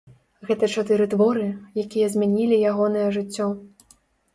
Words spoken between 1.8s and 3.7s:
якія змянілі ягонае жыццё.